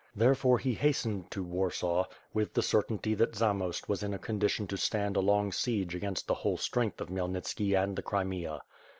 [0.15, 4.65] Therefore he hastened to War saw, with the certainty that Zamost was in a condition
[4.65, 8.63] to stand a long siege against the whole strength of Xhmjelnit ski and the Crimea.